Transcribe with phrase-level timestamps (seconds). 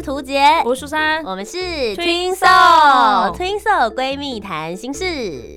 [0.00, 5.04] 是涂杰，我是苏珊，我们是 Twin Soul Soul Twin Soul 闺蜜谈心事。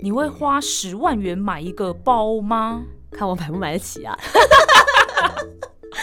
[0.03, 2.83] 你会花十万元买一个包吗？
[3.09, 4.19] 看我买不买得起啊？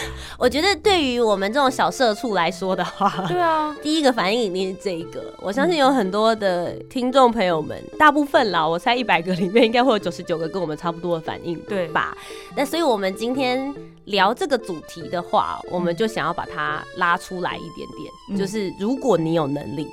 [0.39, 5.23] 我觉得对于我们这种小社畜来说的话，对啊，第一个反应一定是这一个。
[5.41, 12.17] 我相信有很多的听众朋友们，大部分啦，我猜一百个里面应该会有九十九个跟我们差不多的反应，对吧？
[12.57, 13.75] 那所以我们今天
[14.07, 19.87] 聊这个主题的话，我们就想要把它拉出来一点点，嗯就是如果你有能力，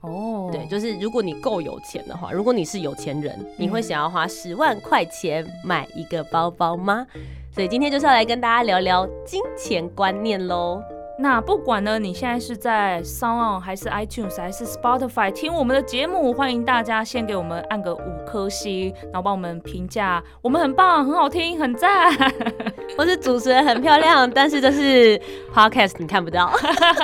[0.00, 7.06] 哦，对，就是如果你够有钱的话，如果你是有钱人，你嗯会想要花十万块钱买一个包包吗？
[7.54, 10.82] 所以今天就是要来跟大家聊聊金钱观念喽。
[11.16, 22.12] 那不管呢，你现在是在 Sound On 还是 iTunes 还是 Spotify 听我们的节目，欢迎大家先给我们按个五颗星，然后帮我们评价，我们很棒，很好听，很赞。
[22.98, 25.16] 或是主持人很漂亮，但是这是
[25.54, 26.50] podcast 你看不到。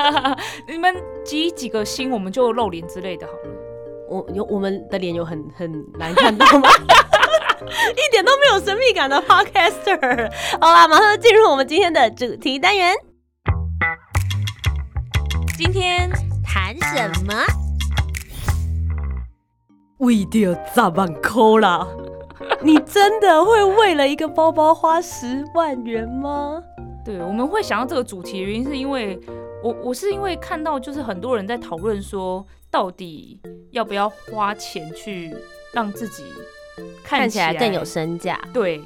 [0.66, 0.92] 你们
[1.24, 3.38] 集几个星，我们就露脸之类的好了。
[4.08, 6.68] 我有我们的脸有很很难看到吗？
[7.92, 10.30] 一点都没有神秘感的 podcaster。
[10.60, 12.94] 好啦，马上就进入我们今天的主题单元，
[15.56, 16.10] 今天
[16.44, 17.34] 谈什么？
[19.98, 21.86] 为了十万块啦！
[22.62, 26.62] 你真的会为了一个包包花十万元吗？
[27.04, 29.20] 对我们会想到这个主题，原因是因为
[29.62, 33.38] 我我是因为看到就是很多人在讨论说，到底
[33.72, 35.34] 要不要花钱去
[35.72, 36.24] 让自己
[37.02, 38.40] 看看起起来更有身价。
[38.52, 38.76] 对，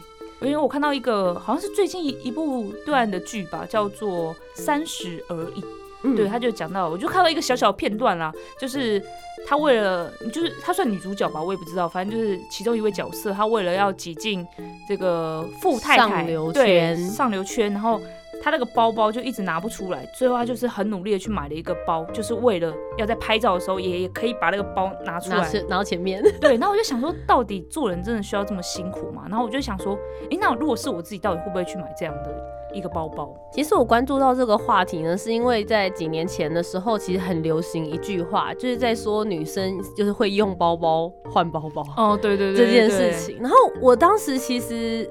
[0.41, 5.61] 因为我看到一个好像是最近一一部对岸的剧吧，叫做《三十而已》。
[6.06, 8.31] 嗯对，他就讲到，我就看到一个小小片段啦，
[8.61, 9.03] 就是
[9.47, 14.47] 他为了，就是他算女主角吧，我也不知道，反正就是其中一位角色，他为了要挤进
[14.87, 17.99] 这个富太太上流对圈上流圈，然后
[18.44, 25.38] 他那个包包就一直拿不出来，最后他就是很努力的去买了一个包，就是为了要在拍照的时候也也可以把那个包拿出来。
[25.66, 29.25] 拿到，前面 对，然后我就想说，到底做人真的需要这么辛苦吗？
[29.31, 29.99] 然后我就想说，
[30.31, 32.37] 诶，那如果是我自己，到底会不会去买这样的
[32.75, 33.34] 一个包包？
[33.50, 43.38] 其实我关注到这个话题呢，是因为在几年前的时候，其实很流行一句话，就是在说女生就是会用包包换包包哦，对对这件事，情。
[43.41, 45.09] 然后我当时其实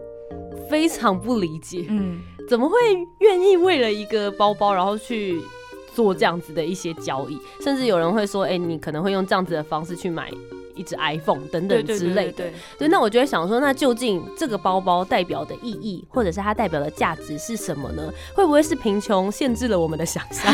[0.69, 2.77] 非常不理解，嗯，怎么会
[3.19, 5.41] 愿意为了一个包包，然后去
[5.93, 7.39] 做这样子的一些交易？
[7.61, 10.29] 甚至有人会说，哎、你可能会用这样子的方式去买
[10.75, 12.51] 一只 iPhone 等等之类的。
[12.77, 18.11] 对，那我就会想说，那究竟这个包包代表的意义，或者是它代表的价值是什么呢？
[18.35, 20.53] 会不会是贫穷限制了我们的想象？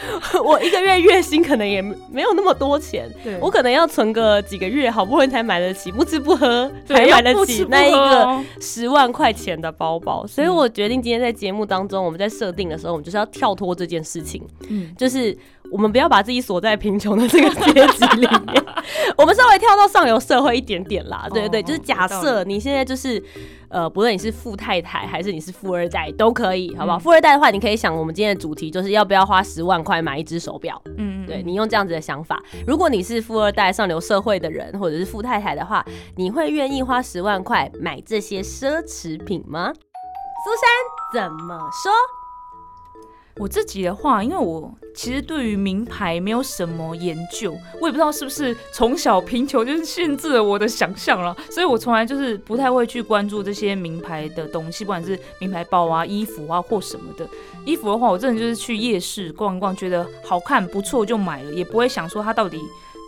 [0.44, 3.36] 我一个月月薪可能也没有那么多钱，对。
[3.40, 10.26] 我可能要存个几个月，好不容易才买得起，不吃不喝才买得起那一个哦十万块钱的包包。
[10.26, 15.36] 所以嗯我决定今天在节目当中，我们在设定的时候，我们就是要跳脱这件事情，嗯，就是
[15.70, 18.64] 我们不要把自己锁在贫穷的这个阶级里面，
[19.16, 21.26] 我们稍微跳到上流社会一点点啦。
[21.32, 23.22] 对对对，哦就是假设你现在就是
[23.68, 26.98] 呃，不论你是富太太还是你是富二代都可以，好不好？
[26.98, 30.80] 嗯富二代的话，你可以想我们今天的主题就是要不要花十万块买一只手表。
[30.96, 35.84] 嗯，对你用这样子的想法，如果你是富二代、上流社会的人，或者是富太太的话，
[36.16, 39.72] 你会愿意花十万块买这些奢侈品吗？
[40.44, 41.92] 苏珊怎么说？
[43.38, 57.28] 我自己的话，因为我其实对于名牌没有什么研究，我也不知道是不是从小贫穷就是限制了我的想象了，所以我从来就是不太会去关注这些名牌的东西，不管是名牌包啊、衣服啊或什么的。
[57.64, 62.60] 衣服的话，我真的就是去夜市逛一逛，觉得好看不错就买了，也不会想说它到底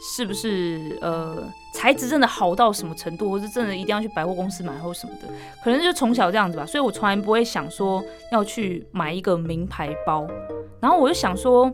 [0.03, 5.29] 是不是呃材质真的好到什么程度，或是真的一定要去百货公司买或什么的，
[5.63, 8.03] 可能就从小这样子吧，所以我从来不会想说
[8.33, 10.27] 要去买一个名牌包。
[10.81, 11.71] 然后我就想说，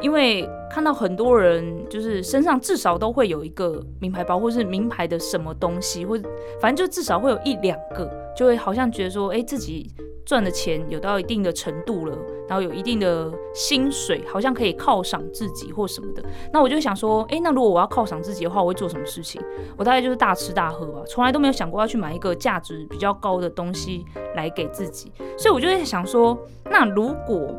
[0.00, 6.18] 因为看到很多人就是身上至少都会有一个名牌包，或是名牌的什么东西，或
[6.60, 9.90] 反正就至少会有一两个，就会好像觉得说，哎，自己
[10.24, 12.16] 赚的钱有到一定的程度了，
[12.48, 16.22] 然后有一定的薪水，好像可以犒赏自己或什么的。
[16.52, 19.40] 那我就想说，哎，那如果我要犒赏自己的话，我会做什么事情？
[19.76, 24.04] 我大概就是大吃大喝吧，从来都没有想过要去买一个价值比较高的东西
[24.36, 25.12] 来给自己。
[25.36, 26.38] 所以我就在想说，
[26.70, 27.54] 那如果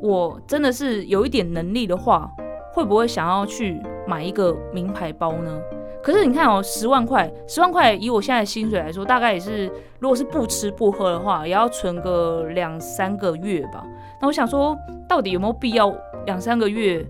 [0.00, 2.30] 我真的是有一点能力的话，
[2.72, 5.60] 会不会想要去买一个名牌包呢？
[6.02, 13.84] 可是你看哦，十万块，十万块以我现在的薪水来说，大概也是，如果是不吃不喝的话，也要存个两三个月吧。
[14.20, 14.78] 那我想说，
[15.08, 15.92] 到底有没有必要
[16.26, 17.04] 两三个月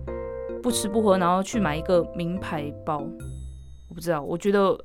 [0.63, 2.99] 不吃不喝，然后去买一个名牌包？
[3.89, 4.77] 我不知道，我觉得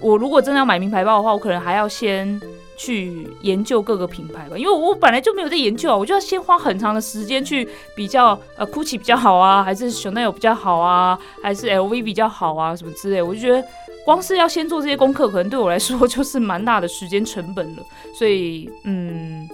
[0.00, 2.40] 我如果真的要买名牌包的话，我可能还要先。
[2.82, 13.62] 去研究各个品牌吧，因为我本来就没有在研究啊，我就要先花很长的时间去比较，呃，GUCCI 比较好啊，还是 Chanel 比较好啊，还是 LV 比较好啊，什么之类，我就觉得
[14.06, 17.82] 光是要先做这些功课，可能对我来说就是蛮大的时间成本了，
[18.18, 19.46] 所以，嗯，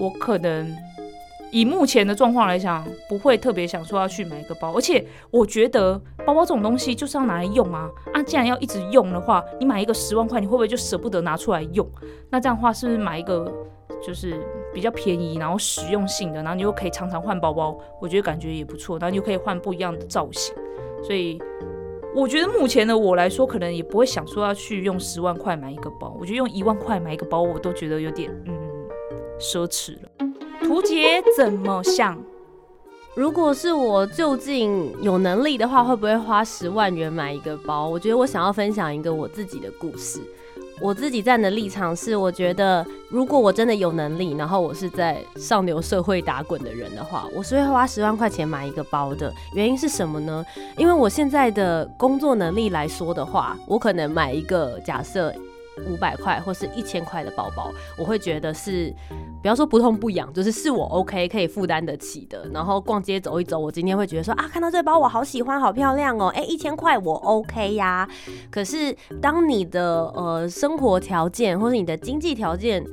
[0.00, 0.76] 我可能。
[1.52, 8.22] 以目前的状况来讲，不会特别想说要去买一个包，而且我觉得包包这种东西就是要拿来用啊啊！
[8.22, 11.86] 既然要一直用的话，你买一个十万块，你会不会就舍不得拿出来用？
[12.30, 13.52] 那这样的话，是不是买一个
[14.02, 14.34] 就是
[14.72, 17.78] 比较便宜，然后实用性的，然后你又可以常常换包包？
[18.00, 20.54] 我觉得感觉也不错，然后你又可以换不一样的造型。
[21.02, 21.38] 所以
[22.14, 26.16] 我觉得目前的我来说，可能也不会想说要去用十万块买一个包。
[26.18, 28.54] 我觉得用一万块买一个包，我都觉得有点嗯
[29.38, 30.08] 奢侈了。
[30.72, 32.18] 图杰怎么想？
[33.14, 37.86] 如果是我就近有能力的话，会不会花十万元买一个包？
[37.86, 40.18] 我觉得我想要分享一个我自己的故事。
[40.80, 49.30] 我自己站的立场是，我觉得如果我真的有能力，然后我是在上流社会打滚的人的话，我是会花十万块钱买一个包的。
[49.54, 50.42] 原因是什么呢？
[50.78, 55.34] 因为我现在的工作能力来说的话，我可能买一个假设。
[55.88, 58.94] 五百块或是一千块的包包，我会觉得是，
[59.40, 62.46] 不要说不痛不痒，就是是我 OK 可以负担得起的。
[62.52, 68.08] 然后逛街走一走，我今天会觉得说啊，看到这包我好喜欢，好漂亮哦，哎，一千块我 OK 呀。
[68.50, 72.84] 可是当你的呃生活条件或是你的经济条件，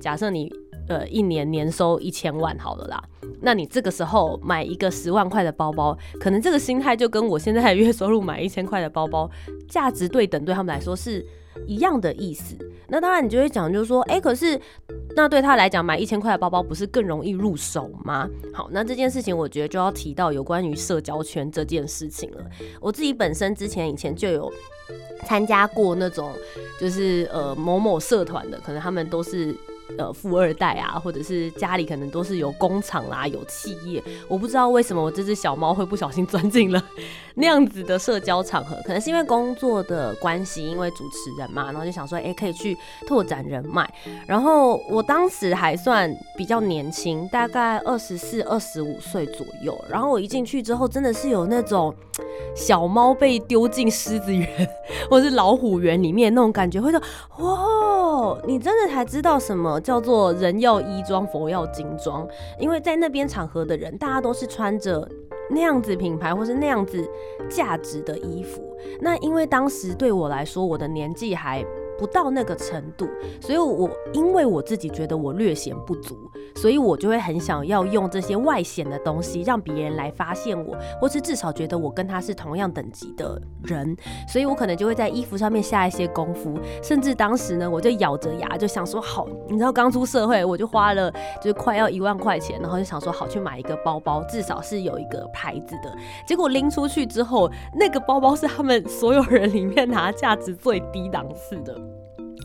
[0.00, 0.52] 假设你
[0.88, 3.02] 呃一年年收一千万好了啦，
[3.40, 9.30] 那你这个时候买一个十万块的包包，可能这个心态就跟我现在的月收入买一千块的包包
[9.68, 11.24] 价值对等，对他们来说是。
[11.66, 12.56] 一样的意思，
[12.88, 14.60] 那当然你就会讲，就是说，哎，可是
[15.16, 18.28] 那对他来讲，买一千块的包包不是更容易入手吗？
[18.52, 22.44] 好，那这件事情我觉得就要提到有关于社交圈这件事情了。
[22.80, 24.52] 我自己本身之前以前就有
[25.24, 26.32] 参加过那种，
[26.80, 29.54] 就是呃某某社团的，可能他们都是。
[29.98, 34.02] 呃，富二代啊，或者是家里可能都是有工厂啦，有企业。
[34.28, 36.82] 我不知道为什么我这只小猫会不小心 钻进了
[37.34, 42.76] 那样子的社交场合，可能是因为工作的关系，因为主持人嘛，然后就想说，哎，可以去
[43.06, 43.88] 拓展人脉。
[44.26, 49.78] 然后我当时还算比较年轻，大概二十四、二十五岁左右。
[49.88, 51.94] 然后我一进去之后，真的是有那种
[52.56, 54.48] 小猫被丢进狮子园
[55.10, 57.00] 或是老虎园里面那种感觉，会说，
[57.38, 57.93] 哇，
[58.46, 59.80] 你真的才知道什么。
[59.80, 62.26] 叫做人要衣装，佛要金装，
[62.58, 65.08] 因为在那边场合的人，大家都是穿着
[65.50, 67.08] 那样子品牌或是那样子
[67.48, 68.62] 价值的衣服。
[69.00, 71.64] 那因为当时对我来说，我的年纪还。
[71.98, 73.08] 不到那个程度，
[73.40, 76.16] 所以我因为我自己觉得我略显不足，
[76.56, 83.96] 所以我就会很想要用这些外显的东西，让别人来发现我，或是至少觉得我跟他是同样等级的人，
[84.28, 95.94] 所以我可能就会在衣服上面下一些功夫，甚至当时呢，我就咬着牙就想说好，你知道刚出社会，我就花了就是快要一万块钱，然后就想说好去买一个包包，至少是有一个牌子的，
[96.26, 101.83] 结果拎出去之后，那个包包是他们所有人里面拿价值最低档次的。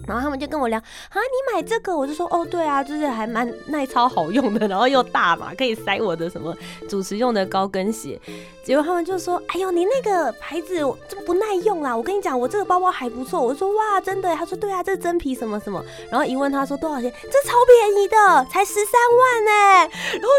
[0.09, 6.55] 然后他们就跟我聊啊，你买这个，我就说哦，对啊，就是还蛮耐操好用的， 然后又大嘛，可以塞我的什么
[6.89, 8.19] 主持用的高跟鞋。
[8.65, 10.75] 结果他们就说，哎呦，你那个牌子
[11.07, 11.95] 这不耐用啦！
[11.95, 13.41] 我跟你讲，我这个包包还不错。
[13.41, 14.35] 我说哇，真的？
[14.35, 15.83] 他说对啊，这是真皮什么什么。
[16.11, 19.51] 然后一问他说多少钱，这超便宜的，才十三万呢。
[20.13, 20.29] 然后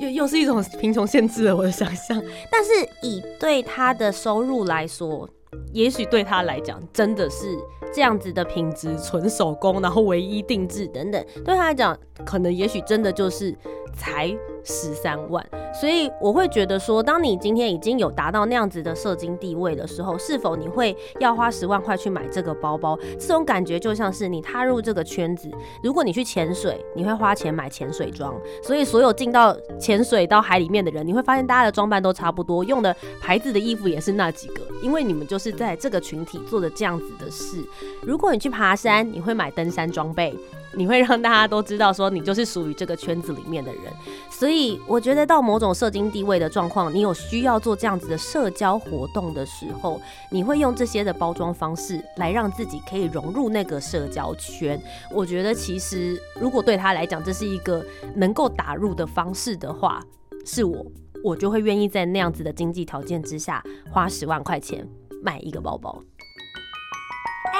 [0.00, 2.20] 就又又是一种贫穷限制了我的想象。
[2.50, 2.70] 但是
[3.02, 5.28] 以对他的收入来说。
[5.72, 7.46] 也许对他来讲，真的是
[7.92, 13.54] 这样子的品质，纯手工，然后唯一定制等等，对他来讲，可能也许真的就是
[13.94, 14.36] 才。
[14.66, 15.46] 十三万，
[15.78, 22.98] 所以我会觉得说，当你今天已经有达到那样子的社经地位的时候，是否你会要花十万块去买这个包包？
[23.20, 25.50] 这种感觉就像是你踏入这个圈子，
[25.82, 37.62] 如果你去潜水，你会花钱买潜水装，所以所有进到潜水到海里面的人，你会发现大家的装扮都差不多，用的牌子的衣服也是那几个，因为你们就是在这个群体做的这样子的事。
[38.00, 40.34] 如果你去爬山，你会买登山装备。
[40.76, 43.83] 你会让大家都知道，说你就是属于这个圈子里面的人，
[44.30, 50.00] 所以我觉得到某种社经地位的状况，你有需要做这样子的社交活动的时候，
[50.30, 54.80] 你会用这些的包装方式来让自己可以融入那个社交圈。
[55.10, 60.02] 我觉得其实如果对他来讲这是一个能够打入的方式的话，
[60.44, 60.84] 是我
[61.22, 64.86] 我就会愿意在那样子的经济条件之下花十万块钱
[65.22, 66.02] 买一个包包。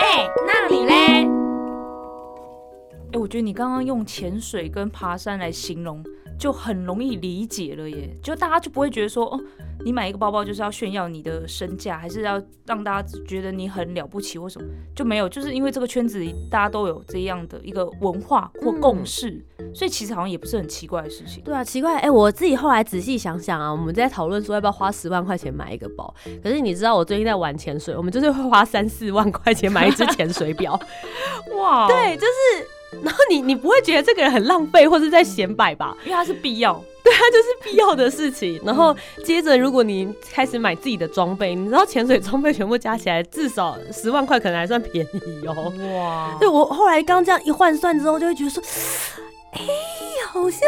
[0.01, 1.34] 哎，那你嘞？
[3.15, 6.05] 哎，我觉得你刚刚用潜水跟爬山来形容，
[6.37, 8.13] 就很容易理解了耶。
[8.21, 9.41] 就大家就不会觉得说，哦，
[9.85, 14.67] 你买一个包包就是要炫耀你的身价，还是要让大家觉得你很了不起或什么？
[14.97, 19.41] 就没有，就是因为这个圈子里大家都有这样的一个文化或共识，
[19.73, 21.41] 所以其实好像也不是很奇怪的事情。
[21.45, 30.77] 对啊，奇怪，哎，我自己后来仔细想想啊，我们在讨论说要不要花十万块钱买一个包，可是你知道我最近在玩潜水，我们就是会花三四万块钱买一只潜水表。
[31.57, 32.67] 哇，对，就是。
[33.03, 35.97] 然后你你不会觉得这个人很浪费或是在显摆吧？
[36.05, 38.61] 因为他是必要，对，他就是必要的事情。
[38.65, 45.73] 然后接着，如果你开始买自己的装备，你知道潜水装备全部加起来至少十万块，可能还算便宜哦。
[45.97, 46.37] 哇！
[46.39, 48.63] 对我后来刚这样一换算之后，就会觉得说，
[49.53, 49.61] 哎，
[50.29, 50.61] 好像。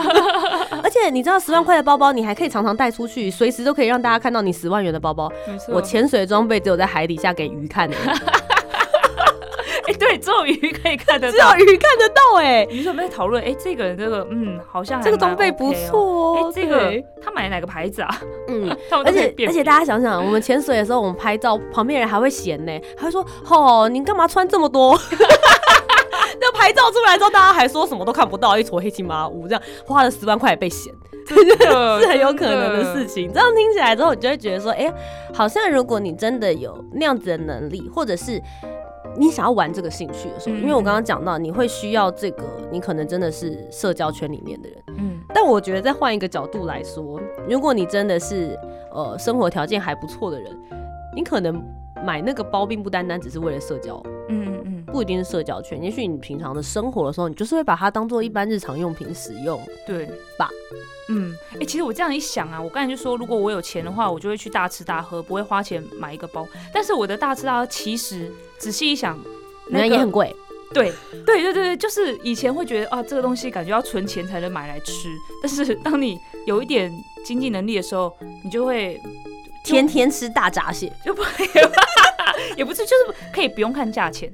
[0.82, 5.32] 而且你知道，十万块的包包你还可以常常带出去，随时都可以让大家看到你十万元的包包。
[5.68, 7.96] 我潜水装备只有在海底下给鱼看的。
[9.96, 12.20] 哎， 对，只有鱼可以看得到，只有鱼看得到。
[12.38, 16.36] 哎，鱼们在讨论，哎，这个人这个，嗯，好像这个装备不错哦。
[16.36, 18.20] 哎，这个他买哪个牌子啊？
[18.48, 18.68] 嗯，
[19.04, 24.98] 而且而且大家想想，我们潜水的时候，我们拍照，旁边人还会嫌呢，还会说，哦，你干嘛穿这么多？
[26.38, 30.92] 那拍照出来之后，大家还说什么都看不到，一坨黑漆麻乌，这样花了十万块也被嫌，
[31.26, 33.32] 是很有可能的事情。
[33.32, 34.92] 这样听起来之后，你就会觉得说，哎，
[35.32, 38.42] 好像如果你真的有那样子的能力，或者是。
[39.18, 44.82] 你想要玩这个兴趣的时候，因为我刚刚讲到，你会需要这个，你可能真的是社交圈里面的人。
[44.98, 48.58] 嗯，但我觉得再换一个角度来说，如果你真的是
[48.92, 50.56] 呃生活条件还不错的人，
[51.14, 51.62] 你可能
[52.04, 54.02] 买那个包并不单单只是为了社交。
[54.28, 60.50] 嗯嗯嗯，不一定是社交圈，也许你平常的生活的时候，你就是会把它当做一般日常用品使用，对吧？
[61.08, 66.46] 嗯，哎，其实我这样一想啊，我刚才就说，如果我有钱的话，我就会去大吃大喝，不会花钱买一个包。
[66.72, 69.16] 但是我的大吃大喝，其实仔细一想，
[69.70, 70.34] 那也很贵。
[70.74, 70.92] 对，
[71.24, 75.08] 对，对，对，对，就是以前会觉得啊，这个东西感觉要存钱才能买来吃。
[75.40, 76.90] 但是当你有一点
[77.24, 78.12] 经济能力的时候，
[78.42, 79.00] 你就会
[79.66, 81.22] 天天吃大闸蟹， 就不，
[82.56, 84.32] 也不是，就是可以不用看价钱。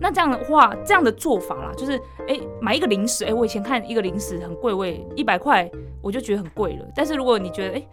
[0.00, 1.98] 那这样的话，这样的做法啦，就是
[2.28, 5.68] 哎，买一个零食，哎，我以前看一个零食很贵，我一百块
[6.02, 6.84] 我就觉得很贵了。
[6.94, 7.88] 但是如果你觉得哎，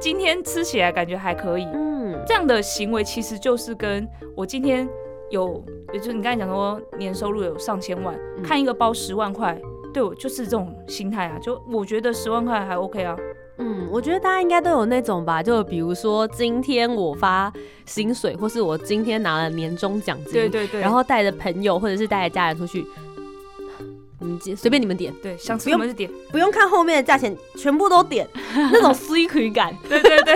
[0.00, 4.88] 今天吃起来感觉还可以，嗯，这样的行为其实就是跟我今天
[5.30, 5.62] 有，
[5.92, 9.60] 也就是你刚才讲说年收入有上千万，看一个包十万块，
[9.92, 13.14] 对我就是这种心态啊，就我觉得十万块还 OK 啊。
[13.58, 17.52] 嗯，我觉得大家应该都有那种吧，就比如说今天我发
[17.86, 22.86] 薪水，或是我今天拿了年终奖金，对对对，然后带着朋友或者是带着家人出去。
[24.20, 28.26] 你们随便你们点，对，想吃什么就点，不用看后面的价钱，全部都点，
[28.72, 30.34] 那种 C 感，对对对，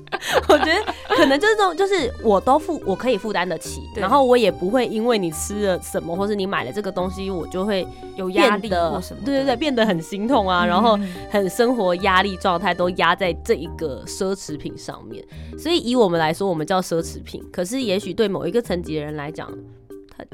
[0.48, 7.86] 我觉得可能就是这种，就是我都负，我可以负担得起，然后我也不会因为你吃了什么，或是你买了这个东西，我就会
[8.16, 10.98] 有压力或什么，对对对，变得很心痛啊，然后
[11.30, 15.22] 很生活压力状态都压在这一个奢侈品上面，
[15.58, 19.46] 所以以我们来说，我们叫奢侈品，可是也许对某一个层级的人来讲。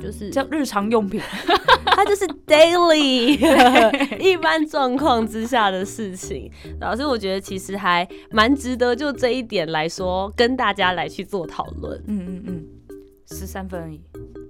[0.03, 1.21] 就是叫日常用品，
[1.87, 3.37] 它就是 daily
[4.21, 6.51] 一般状况之下的事情。
[6.81, 12.01] 老师，我觉得其实还蛮值得就这一点来说，跟大家来去做讨论。
[12.07, 12.65] 嗯嗯嗯，
[13.31, 14.01] 十三分而已。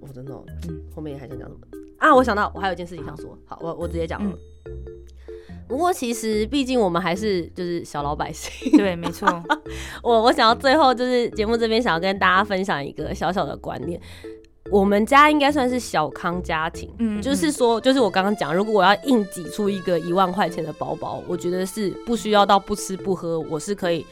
[0.00, 0.32] 我真的，
[0.68, 1.60] 嗯，后面还想讲什么
[1.98, 2.14] 啊？
[2.14, 4.36] 我想到我还有一件事情想说，好，我我直接讲了。
[5.68, 9.28] 不过其实毕竟我们还是就是小老百姓，对，没错。
[10.00, 14.00] 我我想要最后就是节目这边想要跟大家分享一个小小的观念。
[14.70, 24.04] 我们家应该算是小康家庭，嗯，就是说，就是我刚刚讲，如果我要硬挤出一个一万块钱的包包，我觉得是不需要到不吃不喝，我是可以。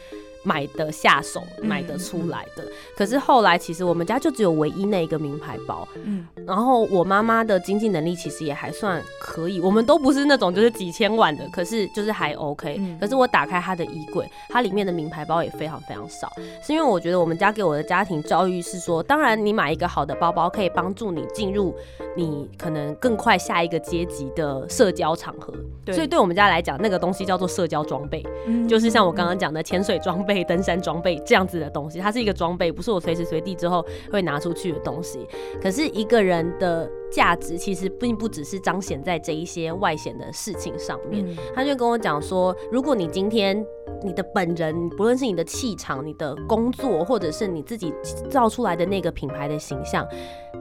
[0.44, 2.64] 买的下手，买得出来的。
[2.96, 5.88] 可是后来，其实我们家就只有唯一那一个名牌包。
[6.04, 12.80] 嗯，然后我妈妈的经济能力其实也还算可以，我们都不是那种就是几千万的，可是就是还 OK。
[13.00, 16.30] 可是我打开她的衣柜，它里面的名牌包也非常非常少，
[16.62, 21.74] 是因为我觉得我们家给我的家庭教育是说，当然你买一个好的包包可以帮助你进入
[22.16, 25.52] 你可能更快下一个阶级的社交场合。
[25.92, 30.33] 所以对我们家来讲，那个东西叫做社交装备，嗯就是像我刚刚讲的潜水装备。
[30.42, 35.28] 登山装备这样子的东西，它是一个装备，不是我随时随地之后会拿出去的东西。
[35.62, 41.24] 可是一个人的价值其实并不只是彰显在这一些外显的事情上面。
[41.54, 43.64] 他就跟我讲说，如果你今天
[44.02, 47.92] 你的本人，不论是你的气场、你的工作，或者是你自己
[48.30, 50.06] 造出来的那个品牌的形象，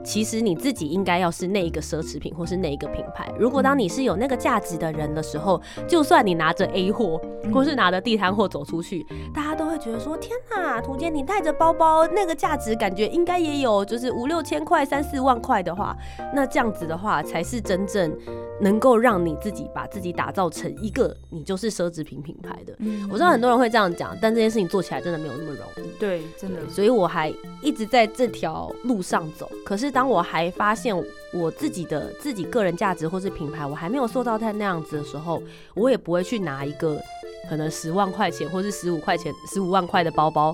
[0.04, 3.32] 其实你自己应该要是那一个奢侈品或是那一个品牌。
[3.38, 7.20] 如果当你是有那个价值的人的时候，就算你拿着 A 货
[7.52, 15.96] 或是拿着地摊货走出去，大家都会觉得说：天哪，图杰你带着包包，那个价值感觉应该也有就是五六千块、三四万块的话，
[16.34, 18.14] 那这样子的话才是真正
[18.60, 22.76] 能够让你自己把自己打造成一个你就是奢侈品品牌的。
[23.10, 25.88] 我知道很多人会这样讲，但这件事情做起来真的没有那么容易。
[25.98, 26.60] 对，真的。
[26.68, 27.32] 所以我还
[27.62, 29.50] 一直在这条路上走。
[29.64, 30.94] 可是当我还发现
[31.32, 35.40] 我自己的自己个人价值或是品牌，我还没有塑造成那样子的时候，
[35.74, 37.00] 我也不会去拿一个
[37.48, 40.52] 可能十万块钱或是十五块钱、十五万块的包包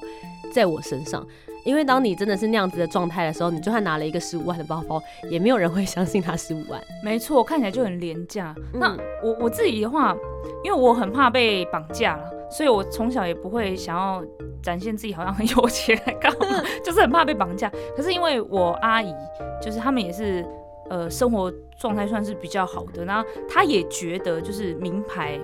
[0.53, 1.27] 在我身上。
[1.63, 6.81] 因为当你真的是那样子的状态的时候，你就算拿了一个十五万的包包，也没有人会 相信它十五万。
[7.05, 8.55] 没错，看起来就很廉价。
[8.73, 10.17] 那我我自己的话，
[10.65, 14.25] 因为我很怕被绑架了，所以我从小也不会想要
[14.63, 16.63] 展现自己好像很有钱，干嘛？
[16.85, 17.71] 就是很怕被绑架。
[17.97, 19.15] 可是因为我阿姨，
[19.61, 20.45] 就是他们也是
[20.89, 25.39] 呃生活状态算是比较好的，然后她也觉得就是名牌。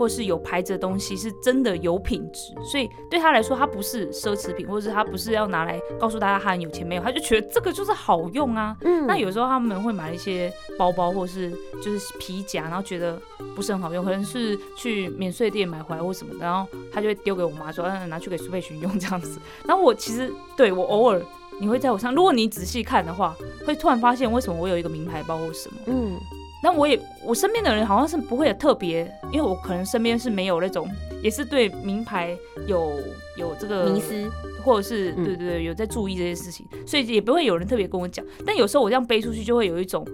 [0.00, 8.74] 或是有牌子的东西是真的有品质，所以对他来说，他不是奢侈品，或者是他不是要拿来告诉大家他很有钱没有，他就觉得这个就是好用啊。
[8.80, 11.50] 嗯，那有时候他们会买一些包包或是
[11.84, 13.20] 就是皮夹，然后觉得
[13.54, 19.38] 不是很好用，可能是去免税店买回来或什么的，然后他就会丢给我妈说，嗯，拿去给苏佩群用这样子。
[19.66, 21.20] 然后我其实对我偶尔
[21.60, 26.18] 你会在我上，如果你仔细看的话，会突然发现为什么我有一个名牌包或什么，嗯。
[26.62, 30.88] 那我也，我身边的人好像是不会有特别，因为我可能身边是没有那种，
[31.22, 32.36] 也是对名牌
[32.66, 32.92] 有
[33.36, 34.30] 有这个迷思，
[34.62, 38.24] 或者是对对对有在注意这些事情，所以也不会有人特别跟我讲。
[38.44, 40.06] 但有时候我这样背出去，就会有一种。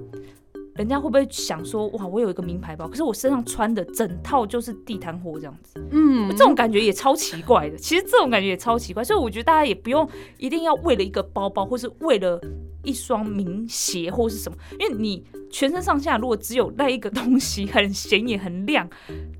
[0.76, 7.78] 人家会不会想说哇，我有一个名牌包，可是我身上穿的整套就是地摊货这样子，嗯，这种感觉也超奇怪的。
[7.78, 12.38] 其实这种感觉也超奇怪，所以我觉得大家也不用一定要为了一个包包，或是为了
[12.86, 18.86] 一双名鞋或是什么，因为你全身上下如果只有那一个东西很显眼很亮，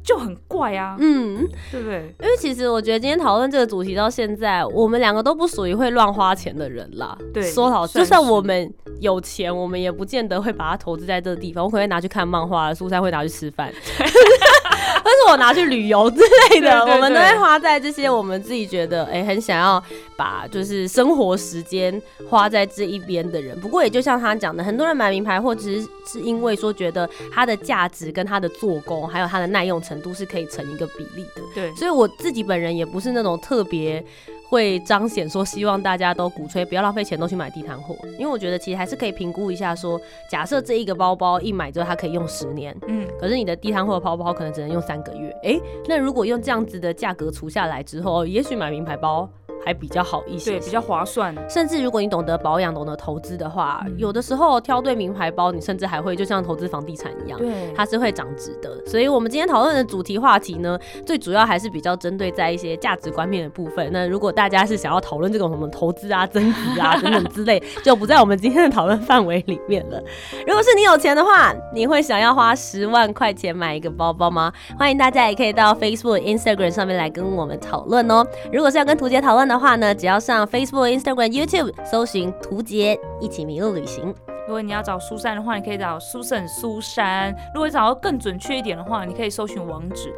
[0.05, 2.15] 就很怪啊，嗯，对不对？
[2.21, 7.17] 因为其实我觉得今天讨论这个主题到现在，我们两个都不属于会乱花钱的人啦。
[7.35, 11.17] 对，说老实，就算我们有钱，我们也不见得会把它投资在。
[11.27, 19.83] 这个地方，我可能会拿去看漫画，苏珊会拿去吃饭， 但是我拿去旅游之类的，我们都会花在这些我们自己觉得哎很想要
[20.15, 23.59] 把就是生活时间花在这一边的人。
[23.61, 31.43] 不过也就像他讲的，很多人买名牌，或者是是因为说觉得它的价值跟它的做工，还有它的耐用程度是可以成一个比例的。
[31.55, 34.05] 对，所以我自己本人也不是那种特别。
[34.49, 37.97] 会彰显说，希望大家都鼓吹不要浪费钱，都去买地摊货。
[38.13, 49.29] 因为我觉得其实还是可以评估一下，说假设这一个包包一买之后它可以用十年，嗯，可是你的地摊货包包可能只能用三个月，哎，那如果用这样子的价格除下来之后，也许买名牌包。
[49.67, 51.35] 还比较好一些，对，比较划算。
[51.51, 58.71] 甚至如果你懂得保养、懂得投资的话，有的时候挑对名牌包，你甚至还会就像投资房地产一样，对，它是会涨值的。
[58.87, 63.91] 所以，我们今天讨论的主题话题呢，最主要还是比较针对在一些价值观面的部分。
[63.93, 70.01] 那如果大家是想要讨论这种什么投资啊、增值啊等等之类，就不在我们今天的讨论范围里面了。
[70.47, 74.53] 如果是你有钱的话，你会想要花十万块钱买一个包包吗？
[74.79, 78.25] 欢迎大家也可以到 Facebook、Instagram 上面来跟我们讨论哦。
[78.53, 79.56] 如果是要跟图姐讨论的。
[79.59, 84.15] 话呢，只要上 Facebook、Instagram、YouTube 搜寻“图杰一起迷路旅行”。
[84.47, 87.35] 如果你要找苏珊的话，你可以找苏珊苏珊。
[87.53, 90.13] 如果找到更准确一点的话，你可以搜寻网址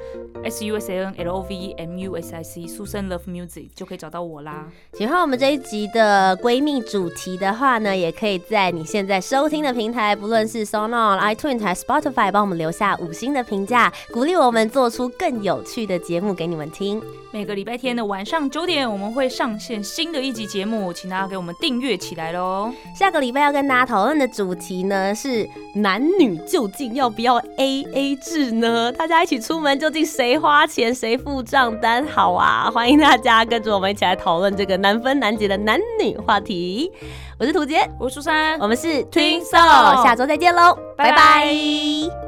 [0.45, 3.25] S U S A N L O V M U S I C 苏珊 Love
[3.27, 4.67] Music 就可以找到我啦。
[4.93, 17.03] 喜欢我们这一集的闺蜜主题的话呢，也可以在你现在收听的平台，不论是 Sonon、iTunes 还是 Spotify，帮我们留下五星的评价，鼓励我们做出更有趣的节目给你们听。
[17.31, 22.73] 每个礼拜天的晚上九点，我们会上线新的一集节目，请大家给我们订阅起来喽。
[22.95, 28.91] 下个礼拜要跟大家讨论的主题呢是男女究竟要不要 A A 制呢？
[28.93, 32.71] 大家一起出门，究竟谁花钱谁付账单好啊？
[32.71, 36.91] 欢迎大家跟着我们一起来讨论这个难分难解的男女话题。
[37.39, 42.28] 我是涂杰，我是苏珊，我们是 Twin Soul，下周再见喽，拜拜。